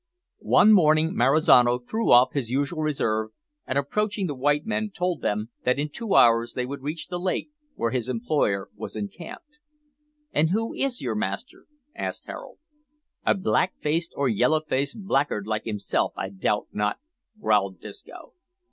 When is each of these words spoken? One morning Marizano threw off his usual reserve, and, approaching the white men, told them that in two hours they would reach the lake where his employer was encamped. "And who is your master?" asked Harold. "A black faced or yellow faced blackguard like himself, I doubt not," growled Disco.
One 0.49 0.71
morning 0.73 1.13
Marizano 1.13 1.77
threw 1.77 2.11
off 2.11 2.33
his 2.33 2.49
usual 2.49 2.81
reserve, 2.81 3.29
and, 3.67 3.77
approaching 3.77 4.25
the 4.25 4.33
white 4.33 4.65
men, 4.65 4.89
told 4.89 5.21
them 5.21 5.51
that 5.63 5.77
in 5.77 5.89
two 5.89 6.15
hours 6.15 6.53
they 6.53 6.65
would 6.65 6.81
reach 6.81 7.05
the 7.09 7.19
lake 7.19 7.51
where 7.75 7.91
his 7.91 8.09
employer 8.09 8.71
was 8.75 8.95
encamped. 8.95 9.59
"And 10.31 10.49
who 10.49 10.73
is 10.73 11.03
your 11.03 11.13
master?" 11.13 11.67
asked 11.95 12.25
Harold. 12.25 12.57
"A 13.27 13.35
black 13.35 13.75
faced 13.79 14.11
or 14.15 14.27
yellow 14.27 14.61
faced 14.61 15.03
blackguard 15.03 15.45
like 15.45 15.65
himself, 15.65 16.13
I 16.17 16.29
doubt 16.29 16.69
not," 16.73 16.97
growled 17.39 17.79
Disco. 17.79 18.33